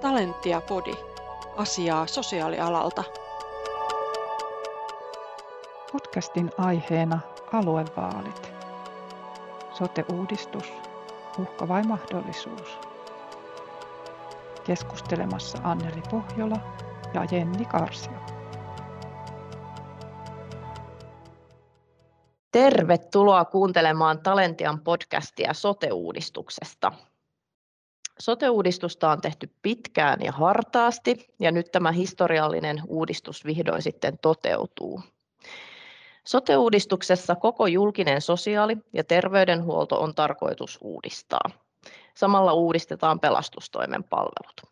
[0.00, 0.94] Talentia Podi.
[1.56, 3.04] Asiaa sosiaalialalta.
[5.92, 7.20] Podcastin aiheena
[7.52, 8.52] aluevaalit.
[9.72, 10.72] Sote-uudistus,
[11.38, 12.78] uhka vai mahdollisuus?
[14.64, 16.56] Keskustelemassa Anneli Pohjola
[17.14, 18.12] ja Jenni Karsio.
[22.52, 26.92] Tervetuloa kuuntelemaan Talentian podcastia sote-uudistuksesta.
[28.20, 35.02] Sote-uudistusta on tehty pitkään ja hartaasti ja nyt tämä historiallinen uudistus vihdoin sitten toteutuu.
[36.24, 41.50] Sote-uudistuksessa koko julkinen sosiaali- ja terveydenhuolto on tarkoitus uudistaa.
[42.14, 44.62] Samalla uudistetaan pelastustoimen palvelut.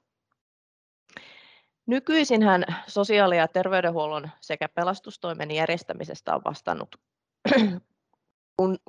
[1.87, 6.97] Nykyisinhän sosiaali- ja terveydenhuollon sekä pelastustoimen järjestämisestä on vastannut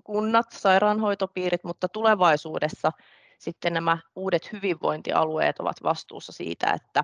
[0.03, 2.91] kunnat, sairaanhoitopiirit, mutta tulevaisuudessa
[3.40, 7.04] sitten nämä uudet hyvinvointialueet ovat vastuussa siitä, että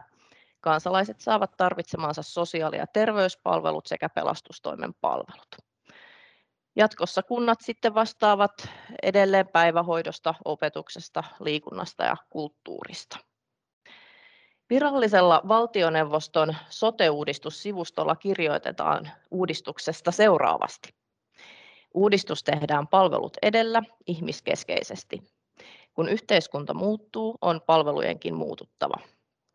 [0.62, 5.55] kansalaiset saavat tarvitsemansa sosiaali- ja terveyspalvelut sekä pelastustoimen palvelut.
[6.76, 8.70] Jatkossa kunnat sitten vastaavat
[9.04, 13.18] edelleen päivähoidosta, opetuksesta, liikunnasta ja kulttuurista.
[14.70, 20.96] Virallisella valtioneuvoston sote-uudistussivustolla kirjoitetaan uudistuksesta seuraavasti.
[21.94, 25.35] Uudistus tehdään palvelut edellä ihmiskeskeisesti.
[25.96, 28.96] Kun yhteiskunta muuttuu, on palvelujenkin muututtava.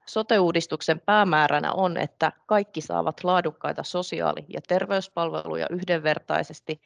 [0.07, 6.81] Sote-uudistuksen päämääränä on, että kaikki saavat laadukkaita sosiaali- ja terveyspalveluja yhdenvertaisesti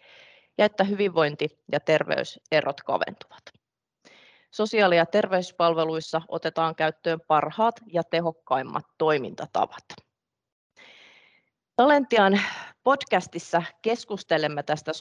[0.58, 3.42] ja että hyvinvointi- ja terveyserot kaventuvat.
[4.50, 10.03] Sosiaali- ja terveyspalveluissa otetaan käyttöön parhaat ja tehokkaimmat toimintatavat.
[11.76, 12.40] Talentian
[12.84, 14.92] podcastissa keskustelemme tästä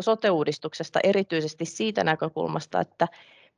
[0.00, 3.08] sote-uudistuksesta erityisesti siitä näkökulmasta, että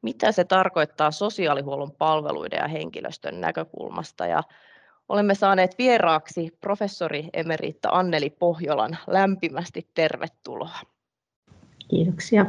[0.02, 4.26] mitä se tarkoittaa sosiaalihuollon palveluiden ja henkilöstön näkökulmasta.
[4.26, 4.42] Ja
[5.08, 8.98] olemme saaneet vieraaksi professori emeritta Anneli Pohjolan.
[9.06, 10.78] Lämpimästi tervetuloa.
[11.88, 12.46] Kiitoksia.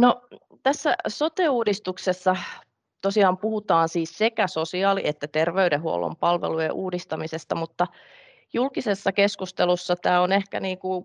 [0.00, 0.22] No,
[0.62, 2.36] tässä sote-uudistuksessa
[3.02, 7.86] tosiaan puhutaan siis sekä sosiaali- että terveydenhuollon palvelujen uudistamisesta, mutta
[8.52, 11.04] julkisessa keskustelussa tämä on ehkä niin kuin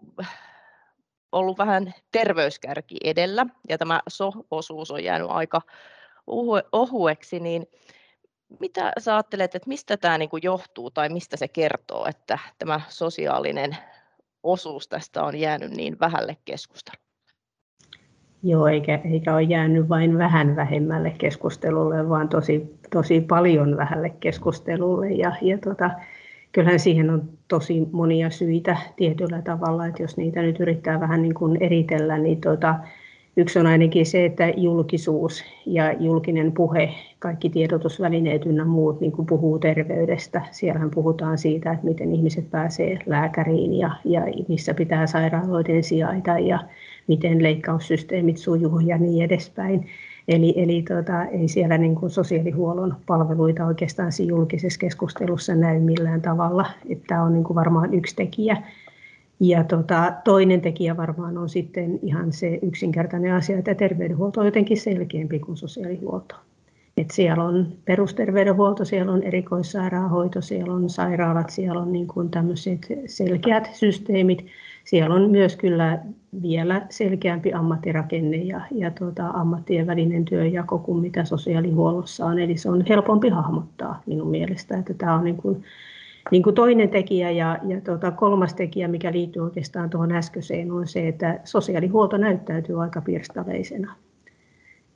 [1.31, 5.61] ollut vähän terveyskärki edellä ja tämä so-osuus on jäänyt aika
[6.71, 7.67] ohueksi, niin
[8.59, 12.81] mitä sä ajattelet, että mistä tämä niin kuin johtuu tai mistä se kertoo, että tämä
[12.89, 13.77] sosiaalinen
[14.43, 17.06] osuus tästä on jäänyt niin vähälle keskustelulle?
[18.47, 25.09] Joo, eikä, eikä ole jäänyt vain vähän vähemmälle keskustelulle, vaan tosi, tosi paljon vähälle keskustelulle.
[25.09, 25.91] Ja, ja tota,
[26.51, 31.33] kyllähän siihen on tosi monia syitä tietyllä tavalla, että jos niitä nyt yrittää vähän niin
[31.33, 32.75] kuin eritellä, niin tota,
[33.37, 39.25] yksi on ainakin se, että julkisuus ja julkinen puhe, kaikki tiedotusvälineet ynnä muut niin kuin
[39.25, 40.41] puhuu terveydestä.
[40.51, 46.59] Siellähän puhutaan siitä, että miten ihmiset pääsee lääkäriin ja, ja missä pitää sairaaloiden sijaita ja
[47.07, 49.87] miten leikkaussysteemit sujuu ja niin edespäin.
[50.27, 56.21] Eli, eli tota, ei siellä niin kuin sosiaalihuollon palveluita oikeastaan siinä julkisessa keskustelussa näy millään
[56.21, 56.65] tavalla.
[57.07, 58.57] Tämä on niin kuin varmaan yksi tekijä.
[59.39, 64.77] Ja tota, toinen tekijä varmaan on sitten ihan se yksinkertainen asia, että terveydenhuolto on jotenkin
[64.77, 66.35] selkeämpi kuin sosiaalihuolto.
[66.97, 72.87] Et siellä on perusterveydenhuolto, siellä on erikoissairaanhoito, siellä on sairaalat, siellä on niin kuin tämmöiset
[73.05, 74.45] selkeät systeemit.
[74.87, 75.99] Siellä on myös kyllä
[76.41, 82.39] vielä selkeämpi ammattirakenne ja, ja tuota, ammattien välinen työnjako kuin mitä sosiaalihuollossa on.
[82.39, 85.63] Eli se on helpompi hahmottaa minun mielestä, että tämä on niin kuin,
[86.31, 90.87] niin kuin toinen tekijä ja, ja tuota, kolmas tekijä, mikä liittyy oikeastaan tuohon äskeiseen, on
[90.87, 93.95] se, että sosiaalihuolto näyttäytyy aika pirstaleisena.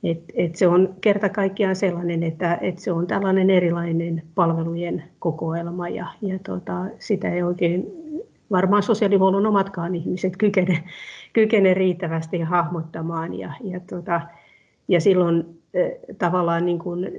[0.04, 5.88] Et, et se on kerta kaikkiaan sellainen, että et se on tällainen erilainen palvelujen kokoelma
[5.88, 8.01] ja, ja tota, sitä ei oikein
[8.52, 10.84] varmaan sosiaalihuollon omatkaan ihmiset kykene,
[11.32, 13.34] kykene riittävästi hahmottamaan.
[13.34, 14.20] Ja, ja, tota,
[14.88, 17.10] ja silloin eh, tavallaan niin kuin,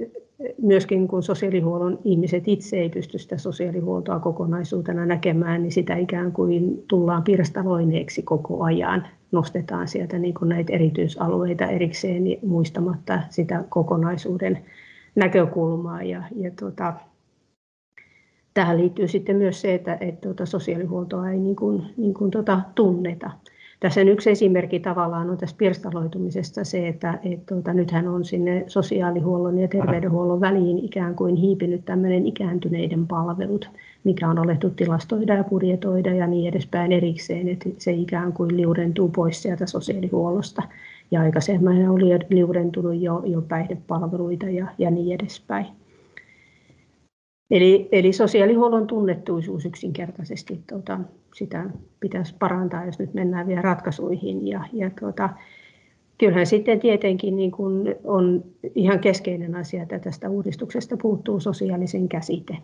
[0.62, 6.84] myöskin kun sosiaalihuollon ihmiset itse ei pysty sitä sosiaalihuoltoa kokonaisuutena näkemään, niin sitä ikään kuin
[6.88, 9.06] tullaan pirstaloineeksi koko ajan.
[9.32, 14.58] Nostetaan sieltä niin kuin näitä erityisalueita erikseen niin muistamatta sitä kokonaisuuden
[15.14, 16.02] näkökulmaa.
[16.02, 16.94] Ja, ja tota,
[18.54, 22.60] tähän liittyy sitten myös se, että, että tuota sosiaalihuoltoa ei niin kuin, niin kuin tuota,
[22.74, 23.30] tunneta.
[23.80, 29.58] Tässä yksi esimerkki tavallaan on tässä pirstaloitumisesta se, että, että tuota, nythän on sinne sosiaalihuollon
[29.58, 33.70] ja terveydenhuollon väliin ikään kuin hiipinyt tämmöinen ikääntyneiden palvelut,
[34.04, 39.08] mikä on alettu tilastoida ja budjetoida ja niin edespäin erikseen, että se ikään kuin liudentuu
[39.08, 40.62] pois sieltä sosiaalihuollosta.
[41.10, 45.66] ja aikaisemmin oli liudentunut jo, jo päihdepalveluita ja, ja niin edespäin.
[47.50, 51.00] Eli, eli sosiaalihuollon tunnettuisuus yksinkertaisesti, tuota,
[51.34, 51.70] sitä
[52.00, 54.48] pitäisi parantaa, jos nyt mennään vielä ratkaisuihin.
[54.48, 55.30] Ja, ja tuota,
[56.18, 58.44] kyllähän sitten tietenkin niin kun on
[58.74, 62.56] ihan keskeinen asia, että tästä uudistuksesta puuttuu sosiaalisen käsite.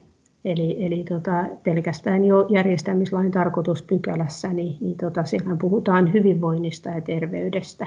[0.44, 7.86] Eli, eli tota, pelkästään jo järjestämislain tarkoituspykälässä, niin, niin tota, siellä puhutaan hyvinvoinnista ja terveydestä.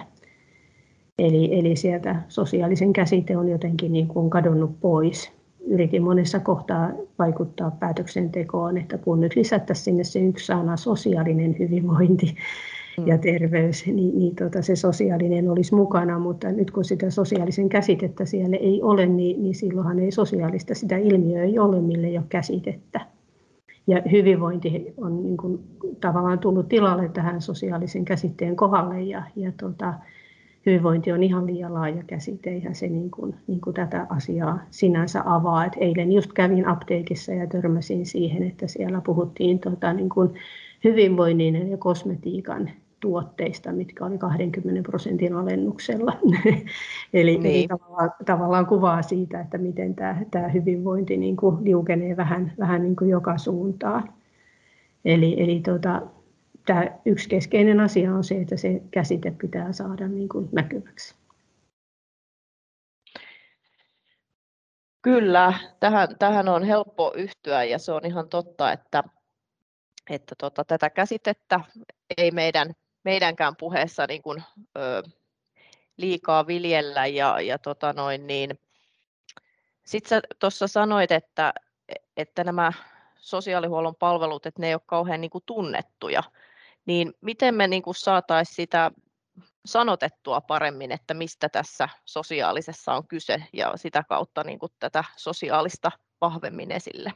[1.20, 5.43] Eli, eli sieltä sosiaalisen käsite on jotenkin niin kuin kadonnut pois.
[5.68, 6.90] Yritin monessa kohtaa
[7.20, 12.36] vaikuttaa päätöksentekoon, että kun nyt lisättäisiin sinne se yksi sana sosiaalinen hyvinvointi,
[12.98, 13.08] mm.
[13.08, 18.26] ja terveys, niin, niin tota, se sosiaalinen olisi mukana, mutta nyt kun sitä sosiaalisen käsitettä
[18.26, 22.26] siellä ei ole, niin, niin silloinhan ei sosiaalista sitä ilmiöä ei ole, mille ei ole
[22.30, 23.00] käsitettä.
[23.88, 25.60] Ja hyvinvointi on niin kuin,
[26.00, 29.94] tavallaan tullut tilalle tähän sosiaalisen käsitteen kohdalle ja, ja tota,
[30.66, 35.24] hyvinvointi on ihan liian laaja käsite, eihän se niin kuin, niin kuin tätä asiaa sinänsä
[35.26, 35.66] avaa.
[35.66, 40.34] Et eilen just kävin apteekissa ja törmäsin siihen, että siellä puhuttiin tota, niin kuin
[40.84, 42.70] hyvinvoinnin ja kosmetiikan
[43.00, 46.14] tuotteista, mitkä oli 20 prosentin alennuksella.
[47.14, 47.46] eli, niin.
[47.46, 52.82] eli tavallaan, tavallaan kuvaa siitä, että miten tämä, tämä hyvinvointi niin kuin liukenee vähän, vähän
[52.82, 54.10] niin kuin joka suuntaan.
[55.06, 56.02] Eli, eli tota,
[56.66, 61.16] tämä yksi keskeinen asia on se, että se käsite pitää saada niin kuin näkyväksi.
[65.02, 69.04] Kyllä, tähän, tähän on helppo yhtyä ja se on ihan totta, että,
[70.10, 71.60] että tota, tätä käsitettä
[72.18, 72.74] ei meidän
[73.04, 74.44] meidänkään puheessa niin kuin,
[74.78, 75.04] ö,
[75.98, 78.60] liikaa viljellä ja, ja tota noin, niin
[79.84, 81.54] sitten tuossa sanoit, että,
[82.18, 82.72] että nämä
[83.16, 86.24] sosiaalihuollon palvelut, että ne ei ole kauhean niin kuin tunnettuja,
[86.86, 88.92] niin miten me niin saataisiin sitä
[89.66, 95.92] sanotettua paremmin, että mistä tässä sosiaalisessa on kyse ja sitä kautta niin kuin tätä sosiaalista
[96.22, 97.14] vahvemmin esille?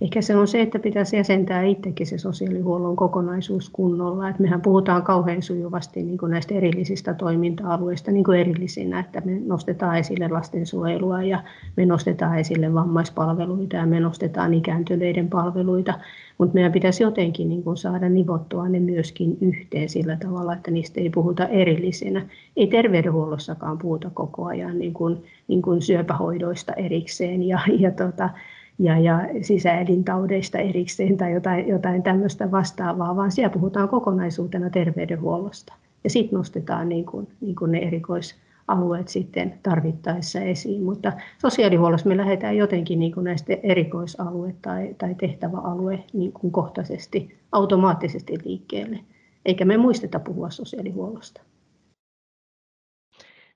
[0.00, 4.28] Ehkä se on se, että pitäisi jäsentää itsekin se sosiaalihuollon kokonaisuus kunnolla.
[4.28, 9.40] Et mehän puhutaan kauhean sujuvasti niin kuin näistä erillisistä toiminta-alueista niin kuin erillisinä, että me
[9.46, 11.42] nostetaan esille lastensuojelua ja
[11.76, 15.94] me nostetaan esille vammaispalveluita ja me nostetaan ikääntyneiden palveluita,
[16.38, 21.00] mutta meidän pitäisi jotenkin niin kuin saada nivottua ne myöskin yhteen sillä tavalla, että niistä
[21.00, 22.26] ei puhuta erillisinä.
[22.56, 28.30] Ei terveydenhuollossakaan puhuta koko ajan niin kuin, niin kuin syöpähoidoista erikseen ja, ja tota,
[28.78, 35.74] ja, ja sisäelintaudeista erikseen tai jotain, jotain tämmöistä vastaavaa, vaan siellä puhutaan kokonaisuutena terveydenhuollosta.
[36.04, 40.82] Ja sitten nostetaan niin kuin, niin kuin ne erikoisalueet sitten tarvittaessa esiin.
[40.82, 48.38] Mutta sosiaalihuollossa me lähdetään jotenkin niin näistä erikoisalue- tai, tai tehtäväalue niin kuin kohtaisesti, automaattisesti
[48.44, 48.98] liikkeelle.
[49.44, 51.40] Eikä me muisteta puhua sosiaalihuollosta.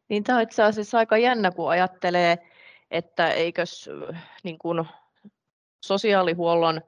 [0.09, 2.39] Niin tämä on itse asiassa aika jännä, kun ajattelee,
[2.91, 3.91] että eikös
[4.45, 4.85] niin kuin
[5.81, 6.81] sosiaalihuollon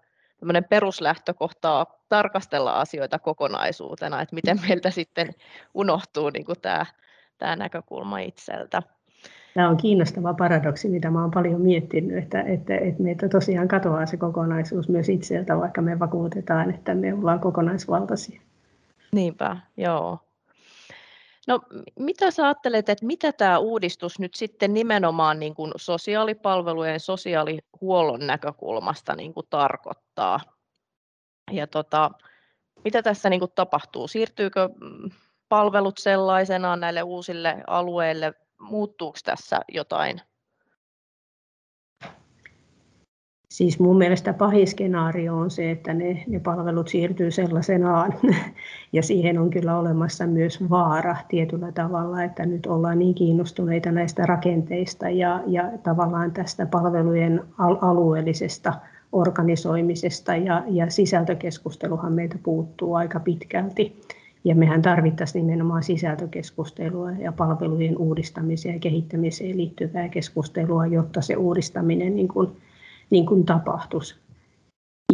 [0.69, 5.35] peruslähtökohtaa tarkastella asioita kokonaisuutena, että miten meiltä sitten
[5.75, 6.87] unohtuu niin kuin tämä,
[7.39, 8.83] tämä näkökulma itseltä.
[9.55, 14.17] Tämä on kiinnostava paradoksi, mitä olen paljon miettinyt, että, että, että meitä tosiaan katoaa se
[14.17, 18.41] kokonaisuus myös itseltä, vaikka me vakuutetaan, että me ollaan kokonaisvaltaisia.
[19.13, 20.19] Niinpä, joo.
[21.49, 21.61] No,
[21.99, 29.15] mitä sä ajattelet, että mitä tämä uudistus nyt sitten nimenomaan niin kuin sosiaalipalvelujen sosiaalihuollon näkökulmasta
[29.17, 30.41] niin kuin tarkoittaa?
[31.51, 32.11] Ja tota,
[32.85, 34.09] mitä tässä niin kuin tapahtuu?
[34.09, 35.11] Siirtyykö mm,
[35.49, 38.35] palvelut sellaisenaan näille uusille alueille?
[38.61, 40.21] Muuttuuko tässä jotain
[43.53, 48.15] Siis mun mielestä pahin skenaario on se, että ne, ne palvelut siirtyy sellaisenaan.
[48.93, 54.27] Ja siihen on kyllä olemassa myös vaara tietyllä tavalla, että nyt ollaan niin kiinnostuneita näistä
[54.27, 58.73] rakenteista ja, ja tavallaan tästä palvelujen alueellisesta
[59.13, 64.01] organisoimisesta ja, ja sisältökeskusteluhan meiltä puuttuu aika pitkälti.
[64.45, 72.17] Ja mehän tarvittaisiin nimenomaan sisältökeskustelua ja palvelujen uudistamiseen ja kehittämiseen liittyvää keskustelua, jotta se uudistaminen
[72.17, 72.49] niin kuin
[73.13, 74.15] niin kuin tapahtuisi.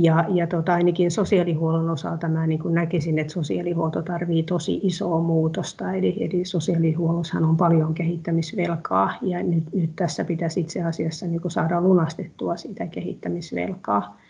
[0.03, 5.21] Ja, ja tota, ainakin sosiaalihuollon osalta mä niin kuin näkisin, että sosiaalihuolto tarvii tosi isoa
[5.21, 5.93] muutosta.
[5.93, 11.53] Eli, eli sosiaalihuollossahan on paljon kehittämisvelkaa ja nyt, nyt tässä pitäisi itse asiassa niin kuin
[11.53, 14.21] saada lunastettua sitä kehittämisvelkaa.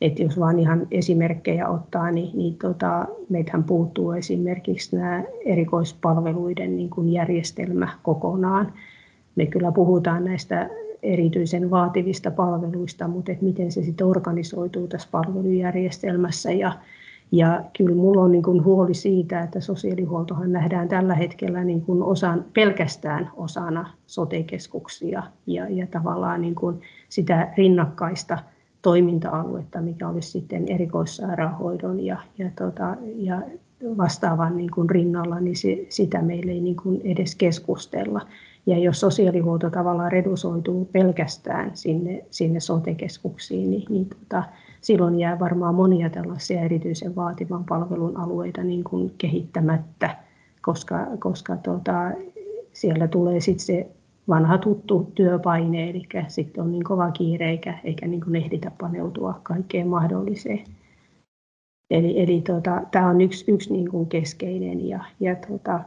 [0.00, 6.90] Että jos vaan ihan esimerkkejä ottaa, niin, niin tota, meiltähän puuttuu esimerkiksi nämä erikoispalveluiden niin
[6.90, 8.72] kuin järjestelmä kokonaan.
[9.36, 10.70] Me kyllä puhutaan näistä
[11.02, 16.72] erityisen vaativista palveluista, mutta että miten se sitten organisoituu tässä palvelujärjestelmässä ja,
[17.34, 22.02] Ja kyllä minulla on niin kuin huoli siitä, että sosiaalihuoltohan nähdään tällä hetkellä niin kuin
[22.02, 28.38] osan, pelkästään osana sote-keskuksia ja, ja tavallaan niin kuin sitä rinnakkaista
[28.82, 33.42] toiminta-aluetta, mikä olisi sitten erikoissairaanhoidon ja, ja, tota, ja
[33.96, 38.20] vastaavan niin kuin rinnalla, niin se, sitä meillä ei niin kuin edes keskustella.
[38.66, 44.42] Ja jos sosiaalihuolto tavallaan redusoituu pelkästään sinne, sinne sote-keskuksiin, niin, niin tota,
[44.80, 50.16] silloin jää varmaan monia tällaisia erityisen vaativan palvelun alueita niin kuin kehittämättä,
[50.60, 52.10] koska, koska tota,
[52.72, 53.90] siellä tulee sitten se
[54.28, 59.40] vanha tuttu työpaine, eli sitten on niin kova kiire eikä, eikä niin kuin ehditä paneutua
[59.42, 60.64] kaikkeen mahdolliseen.
[61.90, 65.80] Eli, eli tota, tämä on yksi, yksi niin kuin keskeinen ja, ja tota,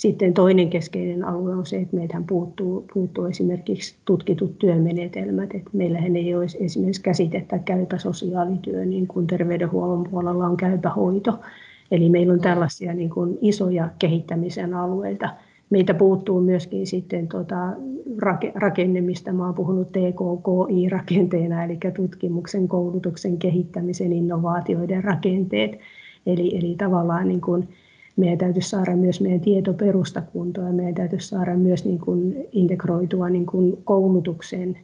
[0.00, 5.54] sitten toinen keskeinen alue on se, että meiltähän puuttuu, puuttuu esimerkiksi tutkitut työmenetelmät.
[5.54, 11.40] Että meillähän ei ole esimerkiksi käsitettä käypä sosiaalityö, niin kuin terveydenhuollon puolella on käypä hoito.
[11.90, 15.30] Eli meillä on tällaisia niin kuin isoja kehittämisen alueita.
[15.70, 17.56] Meitä puuttuu myöskin sitten tota
[18.54, 25.78] rakenne, mistä olen puhunut TKKI-rakenteena, eli tutkimuksen, koulutuksen, kehittämisen, innovaatioiden rakenteet.
[26.26, 27.68] Eli, eli tavallaan niin kuin
[28.16, 33.28] meidän täytyisi saada myös meidän tietoperusta kuntoon ja meidän täytyisi saada myös niin kuin integroitua
[33.28, 34.78] niin kuin koulutukseen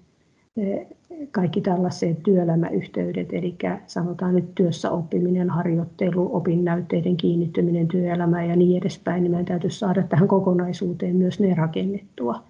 [0.57, 0.87] eh,
[1.31, 3.57] kaikki tällaiset työelämäyhteydet, eli
[3.87, 10.03] sanotaan nyt työssä oppiminen, harjoittelu, opinnäytteiden kiinnittyminen työelämään ja niin edespäin, niin meidän täytyisi saada
[10.03, 12.43] tähän kokonaisuuteen myös ne rakennettua.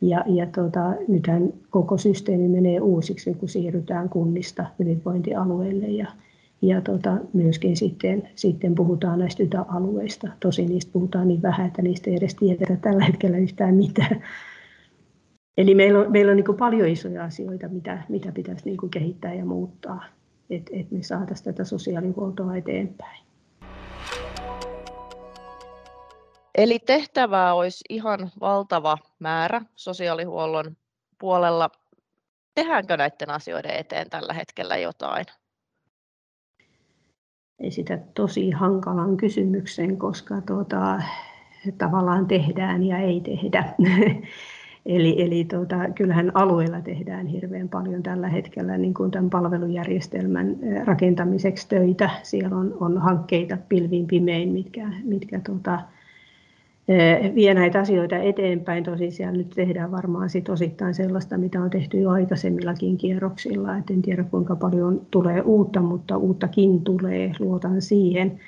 [0.00, 6.06] Ja, ja tota, nythän koko systeemi menee uusiksi, kun siirrytään kunnista hyvinvointialueille ja,
[6.62, 10.28] ja tota, myöskin sitten, sitten puhutaan näistä ytäalueista.
[10.40, 14.22] Tosi niistä puhutaan niin vähän, että niistä ei edes tiedetä tällä hetkellä yhtään mitään.
[15.58, 19.44] Eli meillä on, meillä on niin paljon isoja asioita, mitä, mitä pitäisi niin kehittää ja
[19.44, 20.04] muuttaa,
[20.50, 23.26] että et me saataisiin tätä sosiaalihuoltoa eteenpäin.
[26.54, 30.76] Eli tehtävää olisi ihan valtava määrä sosiaalihuollon
[31.18, 31.70] puolella.
[32.54, 35.24] Tehdäänkö näiden asioiden eteen tällä hetkellä jotain?
[37.60, 41.02] Esitä tosi hankalan kysymyksen, koska tuota,
[41.78, 43.64] tavallaan tehdään ja ei tehdä.
[44.86, 51.68] eli eli tuota, kyllähän alueella tehdään hirveän paljon tällä hetkellä niin kuin tämän palvelujärjestelmän rakentamiseksi
[51.68, 52.10] töitä.
[52.22, 55.80] Siellä on, on hankkeita pilviin pimein, mitkä, mitkä tuota,
[57.34, 58.84] vie näitä asioita eteenpäin.
[58.84, 63.76] Tosin siellä nyt tehdään varmaan sit osittain sellaista, mitä on tehty jo aikaisemmillakin kierroksilla.
[63.76, 68.40] Et en tiedä kuinka paljon tulee uutta, mutta uuttakin tulee, luotan siihen.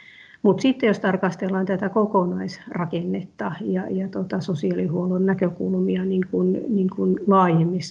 [0.43, 7.21] Mutta sitten jos tarkastellaan tätä kokonaisrakennetta ja, ja tota sosiaalihuollon näkökulmia niin kun, niin kun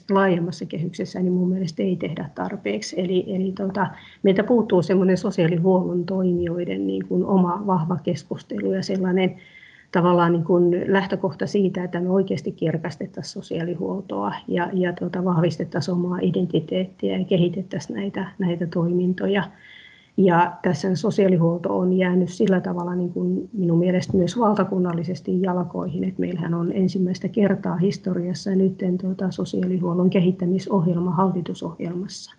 [0.10, 3.01] laajemmassa kehyksessä, niin mun mielestä ei tehdä tarpeeksi.
[3.01, 3.88] Eli, eli tota,
[4.24, 9.36] meiltä puuttuu semmoinen sosiaalihuollon toimijoiden niin kun oma vahva keskustelu ja sellainen
[9.91, 16.20] tavallaan niin kuin lähtökohta siitä, että me oikeasti kirkastettaisiin sosiaalihuoltoa ja, ja tuota, vahvistettaisiin omaa
[16.22, 19.44] identiteettiä ja kehitettäisiin näitä, näitä toimintoja.
[20.17, 26.20] Ja tässä sosiaalihuolto on jäänyt sillä tavalla niin kuin minun mielestä myös valtakunnallisesti jalkoihin, että
[26.20, 32.36] meillähän on ensimmäistä kertaa historiassa nyt tuota, sosiaalihuollon kehittämisohjelma hallitusohjelmassa.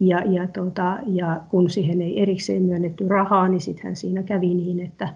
[0.00, 4.80] Ja, ja, tuota, ja kun siihen ei erikseen myönnetty rahaa, niin sittenhän siinä kävi niin,
[4.80, 5.08] että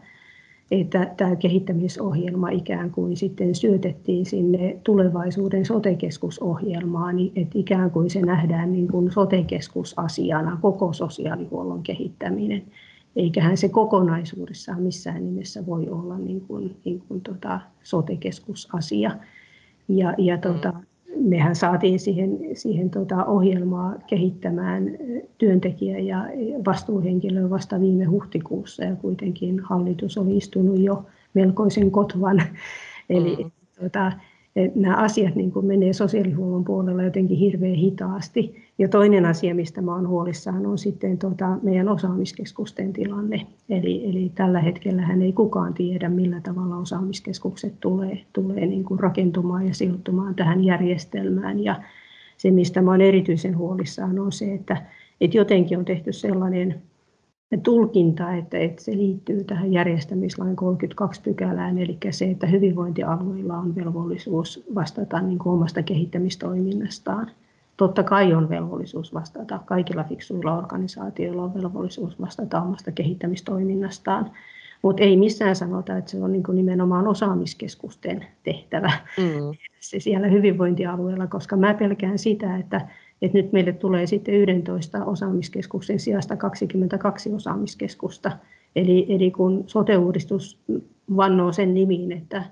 [0.81, 8.23] että tämä kehittämisohjelma ikään kuin sitten syötettiin sinne tulevaisuuden sotekeskusohjelmaan, niin että ikään kuin se
[8.23, 12.63] nähdään niin kuin sotekeskusasiana koko sosiaalihuollon kehittäminen.
[13.17, 19.11] Eiköhän se kokonaisuudessaan missään nimessä voi olla niin kuin, niin kuin tota sotekeskusasia.
[19.89, 20.73] Ja, ja tota,
[21.17, 24.91] mehän saatiin siihen, siihen tota ohjelmaa kehittämään
[25.39, 26.27] työntekijä ja
[26.67, 32.43] vastuuhenkilö vasta viime huhtikuussa ja kuitenkin hallitus oli istunut jo melkoisen kotvan.
[33.11, 33.51] Eli mm.
[34.55, 38.63] Tota, nämä asiat niin kuin menee sosiaalihuollon puolella jotenkin hirveän hitaasti.
[38.79, 43.47] Ja toinen asia, mistä mä olen huolissaan, on sitten tuota meidän osaamiskeskusten tilanne.
[43.69, 49.67] Eli, eli tällä hetkellä ei kukaan tiedä, millä tavalla osaamiskeskukset tulee, tulee niin kuin rakentumaan
[49.67, 51.65] ja sijoittumaan tähän järjestelmään.
[51.65, 51.83] Ja
[52.37, 54.77] se, mistä mä olen erityisen huolissaan, on se, että,
[55.21, 56.83] että jotenkin on tehty sellainen
[57.59, 64.65] tulkinta, että, että se liittyy tähän järjestämislain 32 pykälään, eli se, että hyvinvointialueilla on velvollisuus
[64.75, 67.31] vastata niin kuin omasta kehittämistoiminnastaan.
[67.77, 74.31] Totta kai on velvollisuus vastata, kaikilla fiksuilla organisaatioilla on velvollisuus vastata omasta kehittämistoiminnastaan,
[74.83, 79.57] mutta ei missään sanota, että se on niin kuin nimenomaan osaamiskeskusten tehtävä mm.
[79.81, 82.81] se siellä hyvinvointialueella, koska mä pelkään sitä, että
[83.23, 88.33] Et nyt meille tulee sitten 11 osaamiskeskuksen sijasta 22 osaamiskeskusta.
[88.77, 90.61] Eli, eli kun sote-uudistus
[91.17, 92.45] vannoo sen nimiin, että,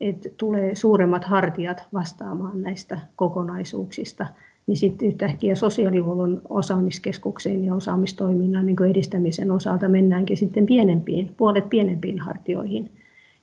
[0.00, 4.26] että tulee suuremmat hartiat vastaamaan näistä kokonaisuuksista,
[4.66, 12.18] niin sitten yhtäkkiä sosiaalihuollon osaamiskeskukseen ja osaamistoiminnan niin edistämisen osalta mennäänkin sitten pienempiin, puolet pienempiin
[12.18, 12.90] hartioihin.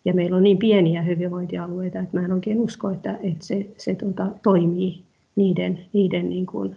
[0.06, 3.96] Ja meillä on niin pieniä hyvinvointialueita, että mä en oikein usko, että, että se, se
[3.96, 5.07] tuota, toimii
[5.38, 6.76] niiden, niiden niin kuin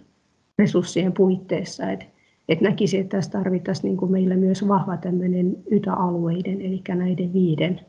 [0.59, 1.91] resurssien puitteissa.
[1.91, 2.05] Että
[2.49, 7.81] et näkisin, että tässä tarvittaisiin niin kuin meillä myös vahva tämmöinen YTA-alueiden, eli näiden viiden,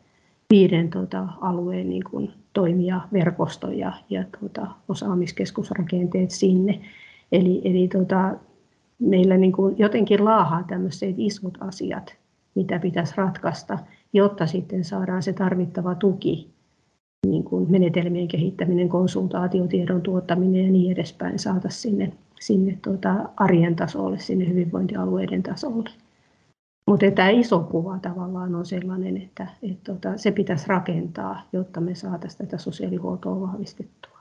[0.50, 6.80] viiden tota, alueen niin kuin toimijaverkosto ja, ja tota, osaamiskeskusrakenteet sinne.
[7.32, 8.34] Eli, eli tota,
[8.98, 12.14] meillä niin kuin jotenkin laahaa tämmöiset isot asiat,
[12.54, 13.78] mitä pitäisi ratkaista,
[14.12, 16.50] jotta sitten saadaan se tarvittava tuki,
[17.26, 24.18] niin kuin menetelmien kehittäminen, konsultaatiotiedon tuottaminen ja niin edespäin saataisiin sinne, sinne tuota arjen tasolle,
[24.18, 25.90] sinne hyvinvointialueiden tasolle.
[26.86, 31.94] Mutta tämä iso kuva tavallaan on sellainen, että, että tota, se pitäisi rakentaa, jotta me
[31.94, 34.18] saataisiin tätä sosiaalihuoltoa vahvistettua.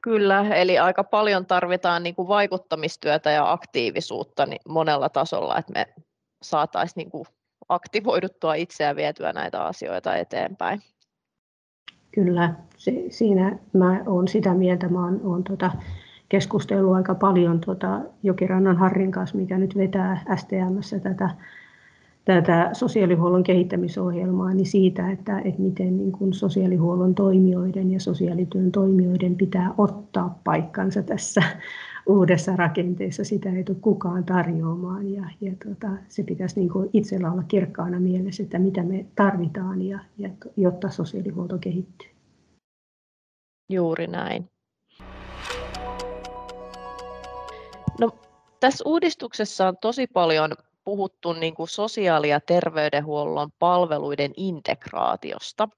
[0.00, 5.86] Kyllä, eli aika paljon tarvitaan niin kuin vaikuttamistyötä ja aktiivisuutta niin monella tasolla, että me
[6.42, 7.24] saataisiin niin kuin
[7.68, 10.80] aktivoiduttua itseä vietyä näitä asioita eteenpäin.
[12.12, 15.70] Kyllä, se, siinä mä olen sitä mieltä, mä olen, olen tota,
[16.28, 21.30] keskustellut aika paljon tota Jokirannan Harrin kanssa, mikä nyt vetää STMssä tätä,
[22.24, 29.36] tätä sosiaalihuollon kehittämisohjelmaa, niin siitä, että, että miten niin kuin sosiaalihuollon toimijoiden ja sosiaalityön toimijoiden
[29.36, 31.42] pitää ottaa paikkansa tässä
[32.08, 33.24] uudessa rakenteessa.
[33.24, 38.00] Sitä ei tule kukaan tarjoamaan ja, ja tota, se pitäisi niin kuin itsellä olla kirkkaana
[38.00, 42.08] mielessä, että mitä me tarvitaan, ja, ja, jotta sosiaalihuolto kehittyy.
[43.70, 44.48] Juuri näin.
[48.00, 48.10] No,
[48.60, 50.52] tässä uudistuksessa on tosi paljon
[50.84, 55.68] puhuttu niin kuin sosiaali- ja terveydenhuollon palveluiden integraatiosta.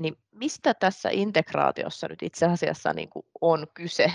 [0.00, 4.12] Niin mistä tässä integraatiossa nyt itse asiassa niin kuin on kyse?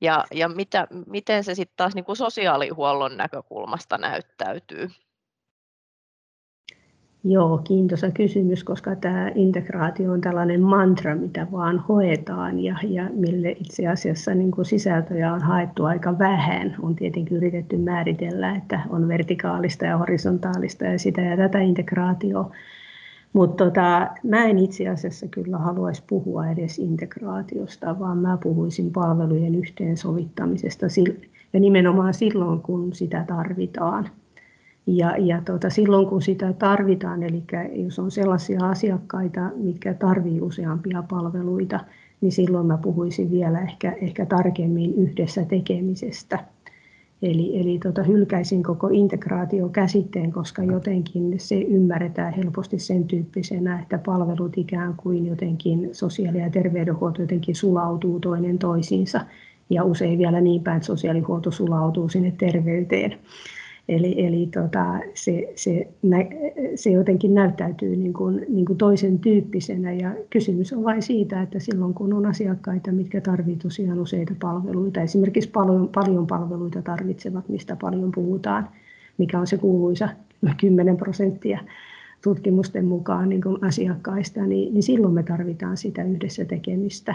[0.00, 4.88] Ja, ja mitä, miten se sitten taas niin kuin sosiaalihuollon näkökulmasta näyttäytyy?
[7.24, 13.50] Joo, kiintoisa kysymys, koska tämä integraatio on tällainen mantra, mitä vaan hoetaan ja, ja mille
[13.50, 16.76] itse asiassa niin kuin sisältöjä on haettu aika vähän.
[16.82, 22.50] On tietenkin yritetty määritellä, että on vertikaalista ja horisontaalista ja sitä ja tätä integraatio.
[23.38, 29.54] Mutta tota, mä en itse asiassa kyllä haluaisi puhua edes integraatiosta, vaan mä puhuisin palvelujen
[29.54, 30.86] yhteensovittamisesta
[31.52, 34.08] ja nimenomaan silloin, kun sitä tarvitaan.
[34.86, 41.02] Ja, ja tuota, silloin kun sitä tarvitaan, eli jos on sellaisia asiakkaita, mitkä tarvitsevat useampia
[41.10, 41.80] palveluita,
[42.20, 46.38] niin silloin mä puhuisin vielä ehkä, ehkä tarkemmin yhdessä tekemisestä.
[47.22, 54.58] Eli, eli tota, hylkäisin koko integraatiokäsitteen, koska jotenkin se ymmärretään helposti sen tyyppisenä, että palvelut
[54.58, 59.20] ikään kuin jotenkin sosiaali- ja terveydenhuolto jotenkin sulautuu toinen toisiinsa.
[59.70, 63.18] Ja usein vielä niin päin, että sosiaalihuolto sulautuu sinne terveyteen.
[63.88, 65.88] Eli, eli tota, se, se,
[66.74, 71.58] se jotenkin näyttäytyy niin kuin, niin kuin toisen tyyppisenä ja kysymys on vain siitä, että
[71.58, 77.76] silloin kun on asiakkaita, mitkä tarvitsevat tosiaan useita palveluita, esimerkiksi paljon, paljon palveluita tarvitsevat, mistä
[77.80, 78.68] paljon puhutaan,
[79.18, 80.08] mikä on se kuuluisa
[80.60, 81.60] 10 prosenttia
[82.22, 87.14] tutkimusten mukaan niin kuin asiakkaista, niin, niin silloin me tarvitaan sitä yhdessä tekemistä.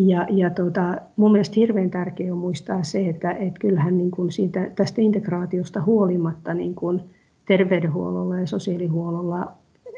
[0.00, 4.32] Ja, ja tota, mun mielestä hirveän tärkeää on muistaa se, että et kyllähän niin kuin
[4.32, 7.00] siitä, tästä integraatiosta huolimatta niin kuin
[7.46, 9.52] terveydenhuollolla ja sosiaalihuollolla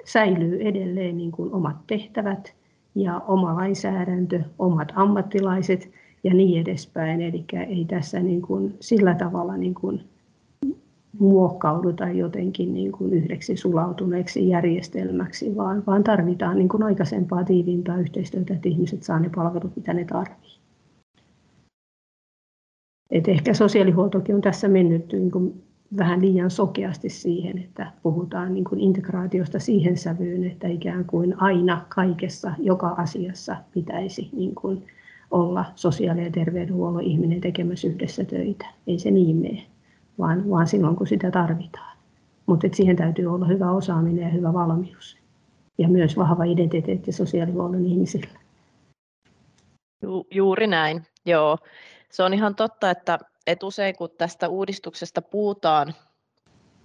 [0.05, 2.55] säilyy edelleen niin kuin omat tehtävät
[2.95, 5.91] ja oma lainsäädäntö, omat ammattilaiset
[6.25, 7.21] ja niin edespäin.
[7.21, 10.01] Eli ei tässä niin kuin sillä tavalla niin kuin
[11.21, 18.55] muokkauduta jotenkin niin kuin yhdeksi sulautuneeksi järjestelmäksi, vaan, vaan tarvitaan niin kuin aikaisempaa tiiviimpää yhteistyötä,
[18.55, 20.61] että ihmiset saavat ne palvelut, mitä ne tarvitsevat.
[23.11, 25.63] Ehkä sosiaalihuoltokin on tässä mennyt niin kuin
[25.97, 31.85] vähän liian sokeasti siihen, että puhutaan niin kuin integraatiosta siihen sävyyn, että ikään kuin aina
[31.89, 34.87] kaikessa, joka asiassa pitäisi niin kuin
[35.31, 38.67] olla sosiaali- ja terveydenhuollon ihminen tekemässä yhdessä töitä.
[38.87, 39.63] Ei se niin mene
[40.21, 41.97] vaan, vaan silloin, kun sitä tarvitaan.
[42.47, 45.19] Mutta siihen täytyy olla hyvä osaaminen ja hyvä valmius.
[45.79, 48.41] Ja myös vahva identiteetti sosiaalihuollon ihmisillä.
[50.03, 51.59] Ju, juuri näin, joo.
[52.11, 55.95] Se on ihan totta, että, että usein kun tästä uudistuksesta puhutaan,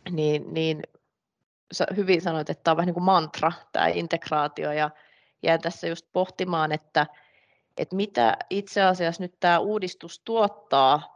[0.09, 0.81] niin, niin
[1.95, 4.89] hyvin sanoit, että tämä on vähän niin kuin mantra, tämä integraatio, ja
[5.43, 7.07] jään tässä just pohtimaan, että,
[7.77, 11.14] että mitä itse asiassa nyt tämä uudistus tuottaa,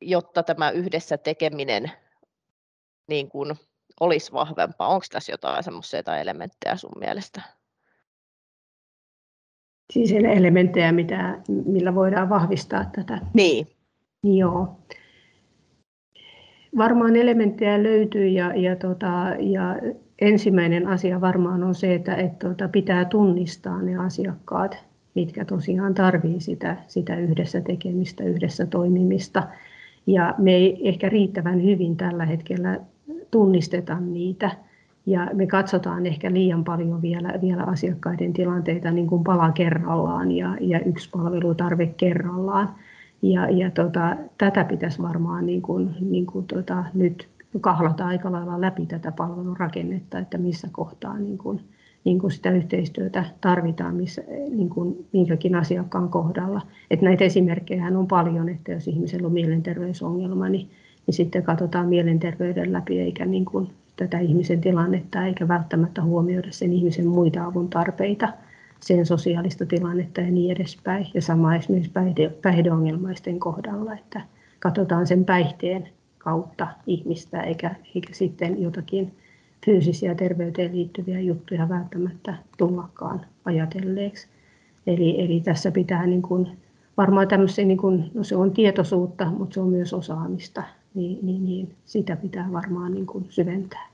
[0.00, 1.90] jotta tämä yhdessä tekeminen
[3.08, 3.54] niin kuin
[4.00, 4.88] olisi vahvempaa.
[4.88, 7.42] Onko tässä jotain semmoisia elementtejä sun mielestä?
[9.92, 13.18] Siis elementtejä, mitä, millä voidaan vahvistaa tätä.
[13.34, 13.66] Niin.
[14.22, 14.78] Joo.
[16.78, 19.06] Varmaan elementtejä löytyy ja, ja, tota,
[19.40, 19.76] ja
[20.20, 26.40] ensimmäinen asia varmaan on se, että, että tota, pitää tunnistaa ne asiakkaat, mitkä tosiaan tarvii
[26.40, 29.48] sitä, sitä yhdessä tekemistä, yhdessä toimimista.
[30.06, 32.80] Ja me ei ehkä riittävän hyvin tällä hetkellä
[33.30, 34.50] tunnisteta niitä
[35.06, 40.56] ja me katsotaan ehkä liian paljon vielä, vielä asiakkaiden tilanteita niin kuin pala kerrallaan ja,
[40.60, 42.74] ja yksi palvelutarve kerrallaan.
[43.22, 47.28] Ja, ja tota, tätä pitäisi varmaan niin kuin, niin kuin tota, nyt
[47.60, 51.60] kahlata aika lailla läpi tätä palvelurakennetta, että missä kohtaa niin kuin,
[52.06, 56.60] niin kuin sitä yhteistyötä tarvitaan missä, niin kuin minkäkin asiakkaan kohdalla.
[56.90, 60.70] Et näitä esimerkkejä on paljon, että jos ihmisellä on mielenterveysongelma, niin,
[61.06, 66.72] niin sitten katsotaan mielenterveyden läpi eikä niin kuin tätä ihmisen tilannetta eikä välttämättä huomioida sen
[66.72, 68.28] ihmisen muita avun tarpeita,
[68.80, 71.06] sen sosiaalista tilannetta ja niin edespäin.
[71.14, 74.20] Ja sama esimerkiksi päihde, päihdeongelmaisten kohdalla, että
[74.58, 75.88] katsotaan sen päihteen
[76.18, 79.12] kautta ihmistä eikä, eikä sitten jotakin
[79.64, 84.28] fyysisiä terveyteen liittyviä juttuja välttämättä tullakaan ajatelleeksi.
[84.86, 86.58] Eli, eli tässä pitää niin kuin,
[86.96, 90.62] varmaan tämmöisen, niin kuin, no se on tietoisuutta, mutta se on myös osaamista
[90.94, 93.86] niin, niin, niin sitä pitää varmaan niin kuin syventää.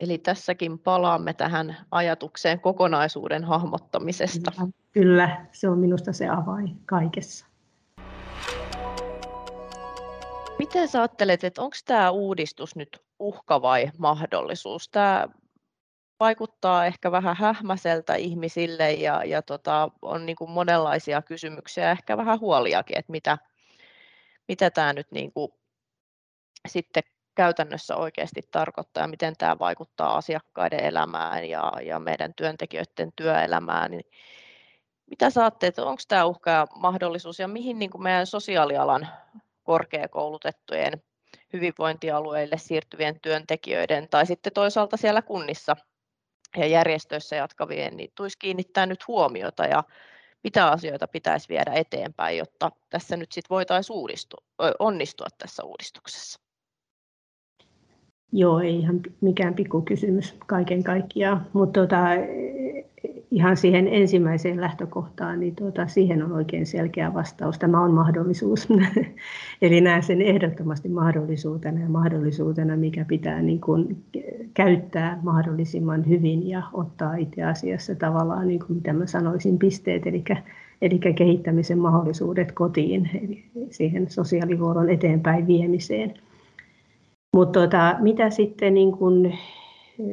[0.00, 4.52] Eli tässäkin palaamme tähän ajatukseen kokonaisuuden hahmottamisesta.
[4.92, 7.46] Kyllä, se on minusta se avain kaikessa.
[10.58, 14.88] Miten sä ajattelet, että onko tämä uudistus nyt uhka vai mahdollisuus?
[14.88, 15.28] Tämä
[16.20, 22.16] vaikuttaa ehkä vähän hähmäseltä ihmisille ja, ja tota, on niin kuin monenlaisia kysymyksiä ja ehkä
[22.16, 23.38] vähän huoliakin, että mitä,
[24.48, 25.52] mitä tämä nyt niin kuin
[26.68, 27.02] sitten
[27.34, 33.90] käytännössä oikeasti tarkoittaa ja miten tämä vaikuttaa asiakkaiden elämään ja, ja meidän työntekijöiden työelämään.
[33.90, 34.04] Niin
[35.10, 39.08] mitä saatte, että onko tämä uhka ja mahdollisuus ja mihin niin kuin meidän sosiaalialan
[39.62, 41.02] korkeakoulutettujen
[41.52, 45.76] hyvinvointialueille siirtyvien työntekijöiden tai sitten toisaalta siellä kunnissa
[46.56, 49.84] ja järjestöissä jatkavien, niin tulisi kiinnittää nyt huomiota ja
[50.44, 54.44] mitä asioita pitäisi viedä eteenpäin, jotta tässä nyt sitten voitaisiin uudistua,
[54.78, 56.40] onnistua tässä uudistuksessa?
[58.32, 61.96] Joo, ei ihan mikään pikkukysymys kaiken kaikkiaan, mutta tota,
[63.32, 67.58] ihan siihen ensimmäiseen lähtökohtaan, niin tuota, siihen on oikein selkeä vastaus.
[67.58, 68.68] Tämä on mahdollisuus.
[69.62, 74.04] Eli näen sen ehdottomasti mahdollisuutena ja mahdollisuutena, mikä pitää niin kuin
[74.54, 80.24] käyttää mahdollisimman hyvin ja ottaa itse asiassa tavallaan, niin kuin mitä mä sanoisin, pisteet, eli,
[80.82, 86.14] eli kehittämisen mahdollisuudet kotiin, eli siihen sosiaalihuollon eteenpäin viemiseen.
[87.36, 89.32] Mutta tuota, mitä sitten niin kun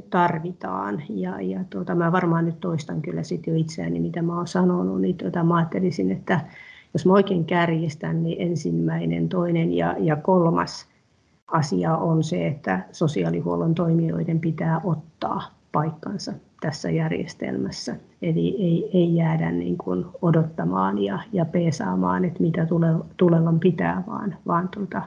[0.10, 4.48] tarvitaan, ja, ja tuota, mä varmaan nyt toistan kyllä sit jo itseäni, mitä mä oon
[4.48, 6.42] sanonut, niin tuota, mä ajattelisin, että
[6.94, 10.88] jos mä oikein kärjistän, niin ensimmäinen, toinen ja, ja kolmas
[11.48, 17.96] asia on se, että sosiaalihuollon toimijoiden pitää ottaa paikkansa tässä järjestelmässä.
[18.22, 22.88] Eli ei, ei jäädä niin kuin odottamaan ja, ja peesaamaan, että mitä tule,
[23.18, 25.02] tulevan pitää, vaan, vaan tuota,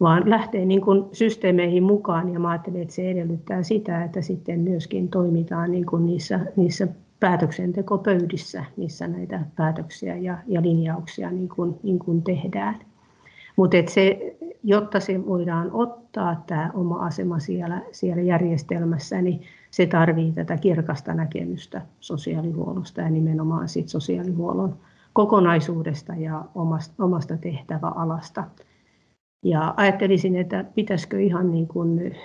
[0.00, 4.60] vaan lähtee niin kuin systeemeihin mukaan ja mä ajattelen, että se edellyttää sitä, että sitten
[4.60, 6.88] myöskin toimitaan niin kuin niissä, niissä
[7.20, 12.76] päätöksentekopöydissä, missä näitä päätöksiä ja, ja linjauksia niin kuin, niin kuin tehdään.
[13.56, 20.32] Mutta se, jotta se voidaan ottaa tämä oma asema siellä, siellä järjestelmässä, niin se tarvii
[20.32, 24.76] tätä kirkasta näkemystä sosiaalihuollosta ja nimenomaan sit sosiaalihuollon
[25.12, 28.44] kokonaisuudesta ja omasta, omasta tehtäväalasta.
[29.44, 32.16] Ja ajattelisin, että pitäisikö ihan niin kuin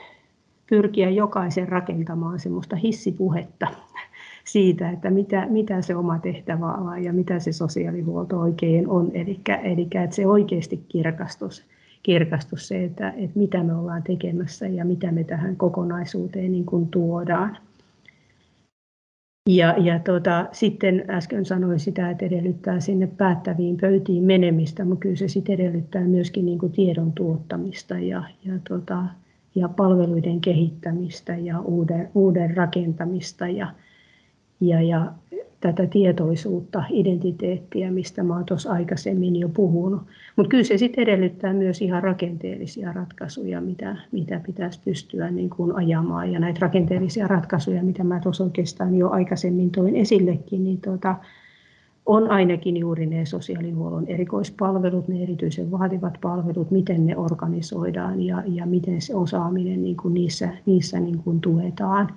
[0.70, 3.68] pyrkiä jokaisen rakentamaan semmoista hissipuhetta
[4.54, 9.12] siitä, että mitä, mitä se oma tehtäväala ja mitä se sosiaalihuolto oikein on.
[9.14, 11.66] Eli, eli että se oikeasti kirkastus,
[12.04, 16.88] kirkastus se, että, että mitä me ollaan tekemässä ja mitä me tähän kokonaisuuteen niin kuin
[16.88, 17.58] tuodaan.
[19.50, 25.16] Ja, ja tuota, sitten äsken sanoin sitä, että edellyttää sinne päättäviin pöytiin menemistä, mutta kyllä
[25.16, 29.04] se sitten edellyttää myöskin niin kuin tiedon tuottamista ja, ja, tuota,
[29.56, 33.48] ja palveluiden kehittämistä ja uuden, uuden rakentamista.
[33.48, 33.68] Ja,
[34.62, 35.12] ja, ja
[35.62, 40.02] tätä tietoisuutta, identiteettiä, mistä oon tuossa aikaisemmin jo puhunut.
[40.36, 45.76] Mutta kyllä se sitten edellyttää myös ihan rakenteellisia ratkaisuja, mitä, mitä pitäisi pystyä niin kuin
[45.76, 46.32] ajamaan.
[46.32, 51.16] Ja näitä rakenteellisia ratkaisuja, mitä mä tuossa oikeastaan jo aikaisemmin toin esillekin, niin tuota,
[52.06, 58.66] on ainakin juuri ne sosiaalihuollon erikoispalvelut, ne erityisen vaativat palvelut, miten ne organisoidaan ja, ja
[58.66, 62.10] miten se osaaminen niin kuin niissä, niissä niin kuin tuetaan.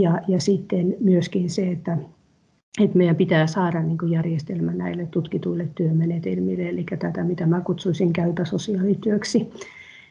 [0.00, 1.98] Ja, ja sitten myöskin se, että,
[2.80, 8.12] että meidän pitää saada niin kuin järjestelmä näille tutkituille työmenetelmille, eli tätä, mitä mä kutsuisin
[8.12, 9.50] käypä sosiaalityöksi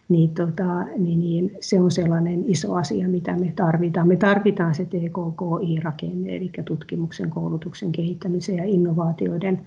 [0.09, 4.07] niin, tota, niin, niin se on sellainen iso asia, mitä me tarvitaan.
[4.07, 9.61] Me tarvitaan se TKKI-rakenne, eli tutkimuksen, koulutuksen, kehittämisen ja innovaatioiden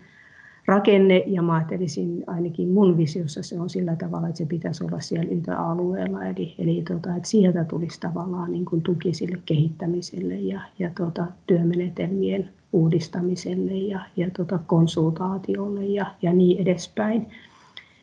[0.67, 5.01] rakenne, ja mä ajattelisin ainakin mun visiossa se on sillä tavalla, että se pitäisi olla
[5.01, 10.61] siellä YTA-alueella, eli, eli tota, että sieltä tulisi tavallaan niin kuin tuki sille kehittämiselle ja,
[10.79, 17.27] ja tota, työmenetelmien uudistamiselle ja, ja tota, konsultaatiolle ja, ja niin edespäin.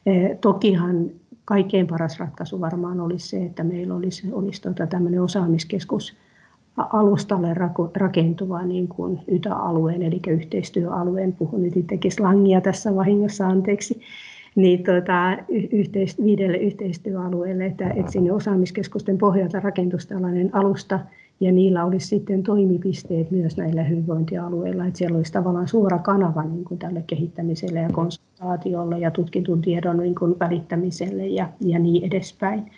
[0.06, 1.10] Eh, tokihan
[1.45, 6.15] kaikkein paras ratkaisu varmaan olisi se, että meillä olisi, olisi tota tämmöinen osaamiskeskus
[6.94, 7.56] alustalle
[7.96, 14.02] rakentuva niin kuin YTA-alueen, eli yhteistyöalueen, puhun nyt itsekin slangia tässä vahingossa, anteeksi,
[14.56, 15.38] niin tota,
[15.72, 21.00] yhteist, viidelle yhteistyöalueelle, että, että sinne osaamiskeskusten pohjalta rakentuisi tällainen alusta,
[21.39, 26.65] ja niillä olisi sitten toimipisteet myös näillä hyvinvointialueilla, että siellä olisi tavallaan suora kanava niin
[26.65, 32.72] kuin tälle kehittämiselle ja konsultaatiolle ja tutkitun tiedon niin kuin välittämiselle ja, ja niin edespäin.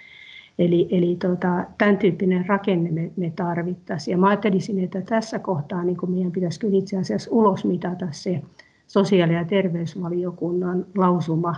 [0.62, 4.12] Eli, eli tota, tämän tyyppinen rakenne me, me tarvittaisiin.
[4.12, 8.42] Ja mä ajattelisin, että tässä kohtaa niin meidän pitäisi kyllä itse asiassa ulosmitata se
[8.88, 11.56] sosiaali- ja terveysvaliokunnan lausuma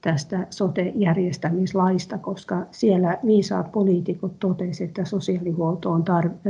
[0.00, 6.04] tästä sote-järjestämislaista, koska siellä viisaat poliitikot totesivat, että sosiaalihuoltoon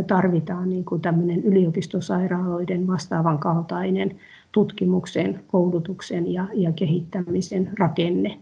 [0.06, 4.16] tarvitaan niin kuin tämmöinen yliopistosairaaloiden vastaavan kaltainen
[4.52, 8.38] tutkimuksen, koulutuksen ja, ja kehittämisen rakenne.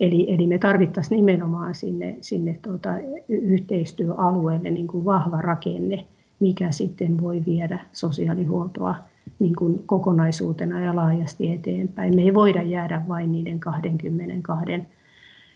[0.00, 2.90] Eli, eli me tarvittaisiin nimenomaan sinne, sinne tuota,
[3.28, 6.06] yhteistyöalueelle niin kuin vahva rakenne,
[6.40, 8.94] mikä sitten voi viedä sosiaalihuoltoa
[9.38, 12.16] niin kuin kokonaisuutena ja laajasti eteenpäin.
[12.16, 14.72] Me ei voida jäädä vain niiden 22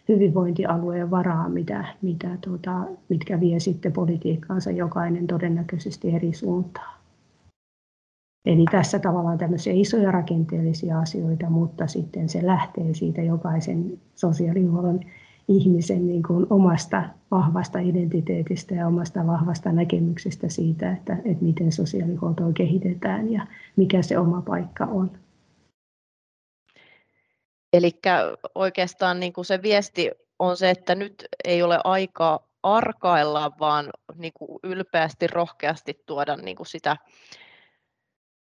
[0.09, 6.99] hyvinvointialueen varaa, mitä, mitä tuota, mitkä vie sitten politiikkaansa jokainen todennäköisesti eri suuntaan.
[8.49, 15.01] Eli tässä tavallaan tämmöisiä isoja rakenteellisia asioita, mutta sitten se lähtee siitä jokaisen sosiaalihuollon
[15.49, 22.53] ihmisen niin kuin omasta vahvasta identiteetistä ja omasta vahvasta näkemyksestä siitä, että, että miten sosiaalihuoltoa
[22.53, 25.11] kehitetään ja mikä se oma paikka on.
[27.73, 27.91] Eli
[28.55, 34.33] oikeastaan niin kuin se viesti on se, että nyt ei ole aikaa arkailla, vaan niin
[34.35, 36.97] kuin ylpeästi, rohkeasti tuoda niin kuin sitä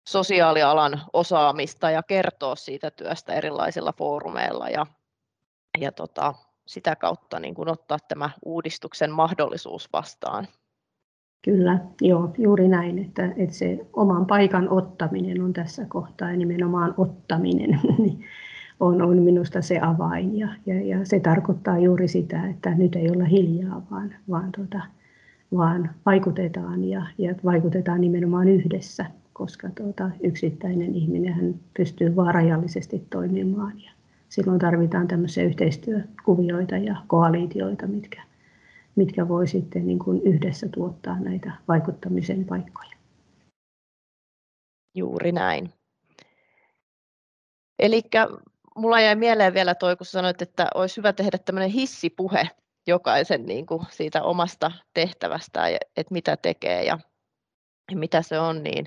[0.08, 4.86] sosiaalialan osaamista ja kertoa siitä työstä erilaisilla foorumeilla ja,
[5.78, 6.34] ja tota,
[6.66, 10.48] sitä kautta niin kuin ottaa tämä uudistuksen mahdollisuus vastaan.
[11.44, 16.94] Kyllä, joo, juuri näin, että, että se oman paikan ottaminen on tässä kohtaa ja nimenomaan
[16.98, 18.24] ottaminen niin
[18.80, 23.10] on, on minusta se avain ja, ja, ja se tarkoittaa juuri sitä, että nyt ei
[23.10, 24.80] olla hiljaa, vaan, vaan, tota,
[25.56, 29.06] vaan vaikutetaan ja, ja vaikutetaan nimenomaan yhdessä,
[29.40, 33.90] koska tuota, yksittäinen ihminen pystyy vaan rajallisesti toimimaan ja,
[34.28, 38.22] silloin tarvitaan tämmöisiä yhteistyökuvioita ja koalitioita, mitkä,
[38.96, 42.90] mitkä voi sitten niin kuin yhdessä tuottaa näitä vaikuttamisen paikkoja.
[44.94, 45.72] Juuri näin.
[47.78, 48.02] Eli
[48.76, 52.48] mulla jäi mieleen vielä toi, kun sanoit, että olisi hyvä tehdä tämmöinen hissipuhe
[52.86, 56.98] jokaisen niin kuin siitä omasta tehtävästä, että mitä tekee ja
[57.94, 58.86] mitä se on, niin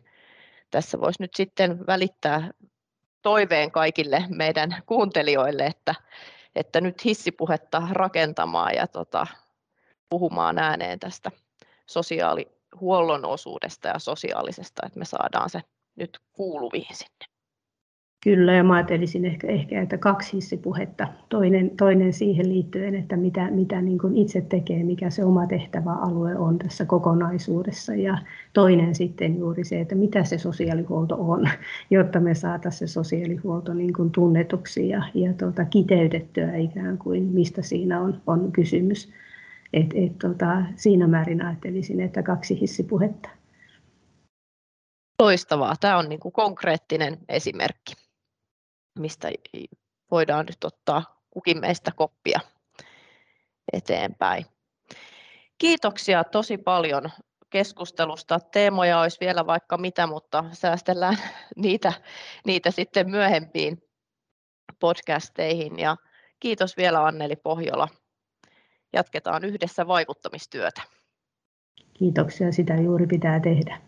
[0.73, 2.51] tässä voisi nyt sitten välittää
[3.21, 5.95] toiveen kaikille meidän kuuntelijoille, että,
[6.55, 9.27] että nyt hissipuhetta rakentamaan ja tota,
[10.09, 11.31] puhumaan ääneen tästä
[11.85, 15.61] sosiaalihuollon osuudesta ja sosiaalisesta, että me saadaan se
[15.95, 17.32] nyt kuuluviin sinne.
[18.23, 21.07] Kyllä, ja mä ajattelisin ehkä, ehkä että kaksi hissipuhetta.
[21.29, 26.37] Toinen, toinen siihen liittyen, että mitä, mitä niin kuin itse tekee, mikä se oma tehtäväalue
[26.37, 27.95] on tässä kokonaisuudessa.
[27.95, 28.17] Ja
[28.53, 31.49] toinen sitten juuri se, että mitä se sosiaalihuolto on,
[31.89, 37.61] jotta me saataisiin se sosiaalihuolto niin kuin tunnetuksi ja, ja tuota, kiteytettyä ikään kuin, mistä
[37.61, 39.09] siinä on, on kysymys.
[39.73, 43.29] Et, et, tota, siinä määrin ajattelisin, että kaksi hissipuhetta.
[45.21, 45.75] Loistavaa.
[45.79, 48.02] Tämä on niin kuin konkreettinen esimerkki
[48.99, 49.31] mistä
[50.11, 52.39] voidaan nyt ottaa kukin meistä koppia
[53.73, 54.45] eteenpäin.
[55.57, 57.09] Kiitoksia tosi paljon
[57.49, 58.39] keskustelusta.
[58.39, 61.17] Teemoja olisi vielä vaikka mitä, mutta säästellään
[61.55, 61.93] niitä,
[62.45, 63.77] niitä sitten myöhempiin
[64.79, 65.79] podcasteihin.
[65.79, 65.95] Ja
[66.39, 67.87] kiitos vielä Anneli Pohjola.
[68.93, 70.81] Jatketaan yhdessä vaikuttamistyötä.
[71.93, 73.81] Kiitoksia, sitä juuri pitää tehdä.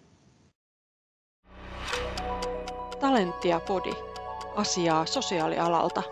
[3.00, 4.15] Talenttia Podi.
[4.56, 6.04] Asiaa sosiaalialalta.